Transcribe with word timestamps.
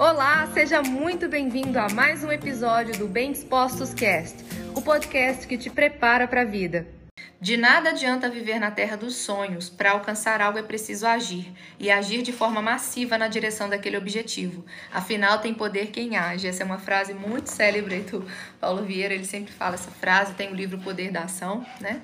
Olá, 0.00 0.46
seja 0.54 0.80
muito 0.80 1.28
bem-vindo 1.28 1.78
a 1.78 1.86
mais 1.90 2.24
um 2.24 2.32
episódio 2.32 2.96
do 2.96 3.06
Bem 3.06 3.32
Dispostos 3.32 3.92
Cast, 3.92 4.34
o 4.74 4.80
podcast 4.80 5.46
que 5.46 5.58
te 5.58 5.68
prepara 5.68 6.26
para 6.26 6.40
a 6.40 6.44
vida. 6.46 6.86
De 7.38 7.58
nada 7.58 7.90
adianta 7.90 8.30
viver 8.30 8.58
na 8.58 8.70
terra 8.70 8.96
dos 8.96 9.14
sonhos. 9.16 9.68
Para 9.68 9.90
alcançar 9.90 10.40
algo 10.40 10.58
é 10.58 10.62
preciso 10.62 11.06
agir, 11.06 11.52
e 11.78 11.90
agir 11.90 12.22
de 12.22 12.32
forma 12.32 12.62
massiva 12.62 13.18
na 13.18 13.28
direção 13.28 13.68
daquele 13.68 13.98
objetivo. 13.98 14.64
Afinal, 14.90 15.38
tem 15.38 15.52
poder 15.52 15.88
quem 15.88 16.16
age. 16.16 16.48
Essa 16.48 16.62
é 16.62 16.64
uma 16.64 16.78
frase 16.78 17.12
muito 17.12 17.48
célebre 17.48 18.00
do 18.00 18.26
Paulo 18.58 18.82
Vieira, 18.82 19.12
ele 19.12 19.26
sempre 19.26 19.52
fala 19.52 19.74
essa 19.74 19.90
frase, 19.90 20.32
tem 20.32 20.50
o 20.50 20.54
livro 20.54 20.78
Poder 20.78 21.12
da 21.12 21.24
Ação, 21.24 21.62
né? 21.78 22.00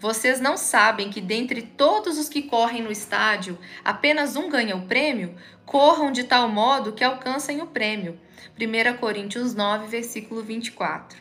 Vocês 0.00 0.40
não 0.40 0.56
sabem 0.56 1.10
que 1.10 1.20
dentre 1.20 1.60
todos 1.60 2.16
os 2.16 2.26
que 2.26 2.40
correm 2.40 2.80
no 2.80 2.90
estádio, 2.90 3.58
apenas 3.84 4.34
um 4.34 4.48
ganha 4.48 4.74
o 4.74 4.86
prêmio? 4.86 5.34
Corram 5.66 6.10
de 6.10 6.24
tal 6.24 6.48
modo 6.48 6.94
que 6.94 7.04
alcancem 7.04 7.60
o 7.60 7.66
prêmio. 7.66 8.18
1 8.58 8.96
Coríntios 8.96 9.54
9, 9.54 9.88
versículo 9.88 10.42
24. 10.42 11.20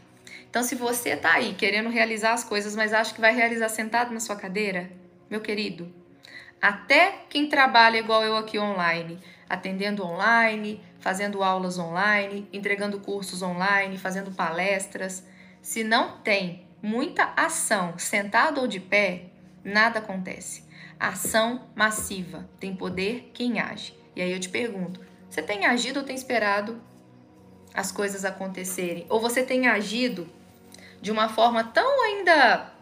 Então, 0.49 0.63
se 0.63 0.75
você 0.75 1.09
está 1.09 1.33
aí 1.33 1.55
querendo 1.55 1.89
realizar 1.89 2.31
as 2.31 2.45
coisas, 2.45 2.73
mas 2.73 2.93
acha 2.93 3.13
que 3.13 3.19
vai 3.19 3.35
realizar 3.35 3.67
sentado 3.67 4.13
na 4.13 4.21
sua 4.21 4.37
cadeira, 4.37 4.89
meu 5.29 5.41
querido, 5.41 5.93
até 6.61 7.25
quem 7.29 7.49
trabalha 7.49 7.97
igual 7.97 8.23
eu 8.23 8.37
aqui 8.37 8.57
online, 8.57 9.19
atendendo 9.49 10.05
online, 10.05 10.81
fazendo 11.01 11.43
aulas 11.43 11.77
online, 11.77 12.47
entregando 12.53 13.01
cursos 13.01 13.41
online, 13.41 13.97
fazendo 13.97 14.31
palestras, 14.31 15.21
se 15.61 15.83
não 15.83 16.17
tem 16.19 16.68
muita 16.81 17.33
ação, 17.35 17.97
sentado 17.97 18.61
ou 18.61 18.67
de 18.67 18.79
pé, 18.79 19.25
nada 19.63 19.99
acontece. 19.99 20.63
Ação 20.99 21.69
massiva, 21.75 22.49
tem 22.59 22.75
poder 22.75 23.31
quem 23.33 23.59
age. 23.59 23.97
E 24.15 24.21
aí 24.21 24.31
eu 24.31 24.39
te 24.39 24.49
pergunto: 24.49 24.99
você 25.29 25.41
tem 25.41 25.65
agido 25.65 25.99
ou 25.99 26.05
tem 26.05 26.15
esperado 26.15 26.81
as 27.73 27.91
coisas 27.91 28.25
acontecerem? 28.25 29.05
Ou 29.09 29.19
você 29.19 29.43
tem 29.43 29.67
agido 29.67 30.29
de 31.01 31.11
uma 31.11 31.29
forma 31.29 31.63
tão 31.63 32.03
ainda 32.03 32.73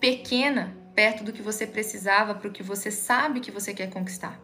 pequena 0.00 0.76
perto 0.94 1.22
do 1.22 1.32
que 1.32 1.42
você 1.42 1.66
precisava 1.66 2.34
para 2.34 2.48
o 2.48 2.52
que 2.52 2.62
você 2.62 2.90
sabe 2.90 3.40
que 3.40 3.50
você 3.50 3.72
quer 3.72 3.90
conquistar? 3.90 4.40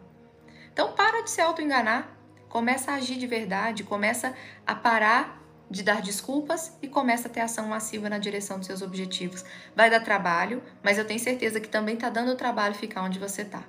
Então 0.71 0.93
para 0.93 1.21
de 1.23 1.29
se 1.29 1.41
auto-enganar, 1.41 2.15
começa 2.47 2.91
a 2.91 2.95
agir 2.95 3.17
de 3.17 3.27
verdade, 3.27 3.83
começa 3.83 4.33
a 4.65 4.73
parar 4.73 5.41
de 5.69 5.83
dar 5.83 6.01
desculpas 6.01 6.77
e 6.81 6.87
começa 6.87 7.27
a 7.27 7.31
ter 7.31 7.41
ação 7.41 7.67
massiva 7.67 8.09
na 8.09 8.17
direção 8.17 8.57
dos 8.57 8.67
seus 8.67 8.81
objetivos. 8.81 9.43
Vai 9.75 9.89
dar 9.89 9.99
trabalho, 9.99 10.61
mas 10.83 10.97
eu 10.97 11.05
tenho 11.05 11.19
certeza 11.19 11.59
que 11.59 11.67
também 11.67 11.95
está 11.95 12.09
dando 12.09 12.35
trabalho 12.35 12.75
ficar 12.75 13.03
onde 13.03 13.19
você 13.19 13.41
está. 13.41 13.63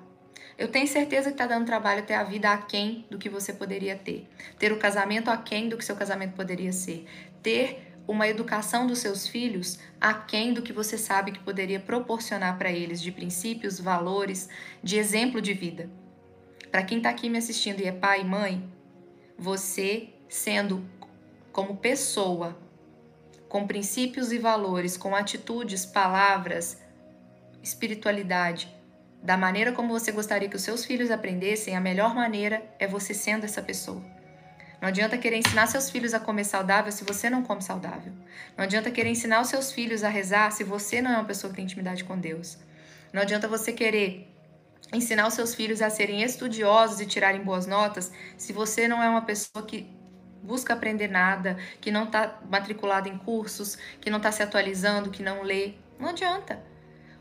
Eu 0.59 0.69
tenho 0.69 0.87
certeza 0.87 1.29
que 1.29 1.35
está 1.35 1.47
dando 1.47 1.67
trabalho 1.67 2.05
ter 2.05 2.15
a 2.15 2.25
vida 2.25 2.51
aquém 2.51 3.07
do 3.11 3.19
que 3.19 3.29
você 3.29 3.53
poderia 3.53 3.95
ter. 3.95 4.27
Ter 4.59 4.73
o 4.73 4.79
casamento 4.79 5.31
aquém 5.31 5.69
do 5.69 5.77
que 5.77 5.85
seu 5.85 5.97
casamento 5.97 6.35
poderia 6.35 6.73
ser. 6.73 7.05
Ter 7.43 7.95
uma 8.09 8.29
educação 8.29 8.87
dos 8.87 9.01
seus 9.01 9.27
filhos 9.27 9.79
aquém 10.01 10.55
do 10.55 10.63
que 10.63 10.73
você 10.73 10.97
sabe 10.97 11.33
que 11.33 11.41
poderia 11.41 11.81
proporcionar 11.81 12.57
para 12.57 12.71
eles 12.71 13.03
de 13.03 13.11
princípios, 13.11 13.81
valores, 13.81 14.49
de 14.83 14.97
exemplo 14.97 15.43
de 15.43 15.53
vida. 15.53 15.91
Para 16.71 16.85
quem 16.85 16.99
está 16.99 17.11
aqui 17.11 17.29
me 17.29 17.39
assistindo 17.39 17.81
e 17.81 17.85
é 17.85 17.93
pai 17.93 18.21
e 18.21 18.25
mãe, 18.25 18.73
você 19.39 20.11
sendo 20.29 20.85
como 21.57 21.79
pessoa, 21.79 22.55
com 23.49 23.67
princípios 23.67 24.31
e 24.31 24.39
valores, 24.39 24.95
com 24.95 25.17
atitudes, 25.17 25.87
palavras, 25.87 26.83
espiritualidade, 27.63 28.71
da 29.23 29.39
maneira 29.39 29.73
como 29.73 29.89
você 29.89 30.13
gostaria 30.13 30.51
que 30.51 30.57
os 30.57 30.61
seus 30.61 30.85
filhos 30.85 31.11
aprendessem, 31.11 31.75
a 31.75 31.81
melhor 31.81 32.15
maneira 32.15 32.63
é 32.79 32.87
você 32.87 33.15
sendo 33.15 33.45
essa 33.47 33.63
pessoa. 33.63 34.05
Não 34.83 34.89
adianta 34.89 35.17
querer 35.17 35.39
ensinar 35.39 35.67
seus 35.69 35.89
filhos 35.89 36.13
a 36.13 36.21
comer 36.21 36.45
saudável 36.45 36.93
se 36.93 37.05
você 37.05 37.31
não 37.31 37.43
come 37.43 37.63
saudável. 37.63 38.13
Não 38.55 38.63
adianta 38.63 38.91
querer 38.91 39.09
ensinar 39.09 39.41
os 39.41 39.49
seus 39.49 39.73
filhos 39.73 40.05
a 40.05 40.11
rezar 40.11 40.53
se 40.53 40.63
você 40.63 41.01
não 41.01 41.11
é 41.11 41.15
uma 41.15 41.25
pessoa 41.25 41.51
que 41.51 41.57
tem 41.57 41.65
intimidade 41.65 42.05
com 42.05 42.19
Deus. 42.19 42.59
Não 43.15 43.23
adianta 43.23 43.49
você 43.49 43.73
querer 43.73 44.31
ensinar 44.93 45.27
os 45.27 45.33
seus 45.33 45.55
filhos 45.55 45.81
a 45.81 45.89
serem 45.89 46.23
estudiosos 46.23 47.01
e 47.01 47.07
tirarem 47.07 47.43
boas 47.43 47.67
notas 47.67 48.13
se 48.37 48.53
você 48.53 48.87
não 48.87 49.03
é 49.03 49.09
uma 49.09 49.23
pessoa 49.23 49.65
que 49.65 49.97
busca 50.47 50.73
aprender 50.75 51.09
nada, 51.09 51.59
que 51.81 51.91
não 51.91 52.05
está 52.05 52.39
matriculado 52.49 53.09
em 53.09 53.19
cursos, 53.19 53.77
que 54.01 54.09
não 54.09 54.19
está 54.19 54.31
se 54.31 54.43
atualizando, 54.43 55.11
que 55.11 55.23
não 55.23 55.43
lê. 55.43 55.75
Não 55.99 56.11
adianta. 56.11 56.63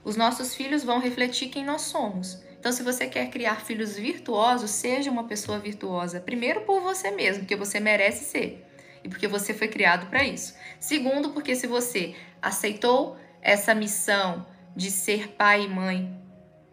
Os 0.04 0.16
nossos 0.16 0.54
filhos 0.54 0.84
vão 0.84 1.00
refletir 1.00 1.50
quem 1.50 1.66
nós 1.66 1.82
somos. 1.82 2.42
Então, 2.60 2.72
se 2.72 2.84
você 2.84 3.08
quer 3.08 3.30
criar 3.30 3.62
filhos 3.62 3.96
virtuosos, 3.96 4.72
seja 4.72 5.12
uma 5.12 5.26
pessoa 5.26 5.60
virtuosa. 5.60 6.20
Primeiro, 6.20 6.62
por 6.62 6.82
você 6.82 7.12
mesmo, 7.12 7.42
porque 7.42 7.56
você 7.56 7.80
merece 7.80 8.26
ser 8.26 8.66
e 9.04 9.10
porque 9.10 9.28
você 9.28 9.54
foi 9.54 9.68
criado 9.68 10.08
para 10.08 10.24
isso. 10.24 10.56
Segundo, 10.80 11.30
porque 11.30 11.56
se 11.56 11.68
você 11.68 12.16
aceitou 12.42 13.18
essa 13.42 13.76
missão 13.76 14.48
de 14.76 14.90
ser 14.90 15.30
pai 15.30 15.66
e 15.66 15.68
mãe 15.68 16.20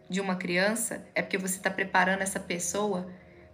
de 0.08 0.20
uma 0.20 0.36
criança, 0.36 1.06
é 1.14 1.20
porque 1.20 1.36
você 1.36 1.56
está 1.56 1.70
preparando 1.70 2.22
essa 2.22 2.40
pessoa 2.40 3.06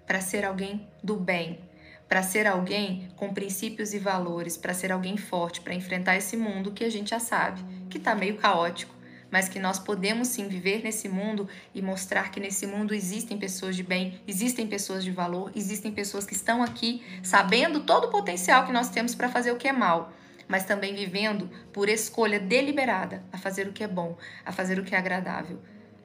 para 0.07 0.21
ser 0.21 0.45
alguém 0.45 0.89
do 1.03 1.17
bem, 1.17 1.68
para 2.09 2.23
ser 2.23 2.47
alguém 2.47 3.09
com 3.17 3.35
princípios 3.35 3.93
e 3.93 3.99
valores, 3.99 4.57
para 4.57 4.73
ser 4.73 4.91
alguém 4.91 5.17
forte, 5.17 5.61
para 5.61 5.75
enfrentar 5.75 6.17
esse 6.17 6.37
mundo 6.37 6.73
que 6.73 6.83
a 6.83 6.91
gente 6.91 7.11
já 7.11 7.21
sabe 7.21 7.63
que 7.91 7.99
está 7.99 8.15
meio 8.15 8.39
caótico, 8.39 8.95
mas 9.31 9.47
que 9.47 9.59
nós 9.59 9.79
podemos 9.79 10.29
sim 10.29 10.49
viver 10.49 10.83
nesse 10.83 11.07
mundo 11.07 11.47
e 11.75 11.83
mostrar 11.83 12.31
que 12.31 12.41
nesse 12.41 12.67
mundo 12.67 12.95
existem 12.95 13.37
pessoas 13.37 13.77
de 13.77 13.83
bem, 13.83 14.21
existem 14.27 14.67
pessoas 14.67 15.05
de 15.05 15.11
valor, 15.11 15.53
existem 15.55 15.93
pessoas 15.93 16.25
que 16.25 16.33
estão 16.33 16.63
aqui 16.63 17.03
sabendo 17.23 17.81
todo 17.81 18.07
o 18.07 18.11
potencial 18.11 18.65
que 18.65 18.73
nós 18.73 18.89
temos 18.89 19.15
para 19.15 19.29
fazer 19.29 19.53
o 19.53 19.57
que 19.57 19.69
é 19.69 19.73
mal, 19.73 20.11
mas 20.49 20.65
também 20.65 20.95
vivendo 20.95 21.51
por 21.75 21.91
escolha 21.91 22.41
deliberada 22.41 23.23
a 23.31 23.37
fazer 23.37 23.69
o 23.69 23.73
que 23.73 23.85
é 23.85 23.89
bom, 23.89 24.17
a 24.47 24.51
fazer 24.51 24.79
o 24.79 24.85
que 24.85 24.95
é 24.95 24.99
agradável, 24.99 25.61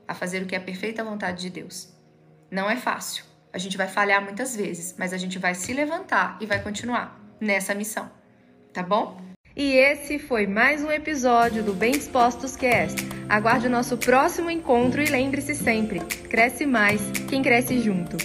a 0.05 0.13
fazer 0.13 0.43
o 0.43 0.45
que 0.45 0.53
é 0.53 0.57
a 0.57 0.61
perfeita 0.61 1.01
vontade 1.01 1.41
de 1.41 1.49
Deus. 1.49 1.93
Não 2.51 2.69
é 2.69 2.75
fácil 2.75 3.32
a 3.53 3.59
gente 3.59 3.77
vai 3.77 3.87
falhar 3.87 4.21
muitas 4.21 4.55
vezes, 4.55 4.95
mas 4.97 5.13
a 5.13 5.17
gente 5.17 5.37
vai 5.37 5.53
se 5.53 5.71
levantar 5.73 6.37
e 6.41 6.45
vai 6.47 6.61
continuar 6.61 7.21
nessa 7.39 7.75
missão. 7.75 8.09
Tá 8.73 8.81
bom? 8.81 9.21
E 9.55 9.73
esse 9.73 10.17
foi 10.17 10.47
mais 10.47 10.83
um 10.83 10.89
episódio 10.89 11.63
do 11.63 11.73
Bem 11.73 11.91
Dispostos 11.91 12.57
Cast. 12.57 12.99
Aguarde 13.29 13.67
o 13.67 13.69
nosso 13.69 13.95
próximo 13.97 14.49
encontro 14.49 15.03
e 15.03 15.05
lembre-se 15.05 15.53
sempre: 15.53 15.99
cresce 16.27 16.65
mais 16.65 16.99
quem 17.29 17.43
cresce 17.43 17.79
junto. 17.79 18.17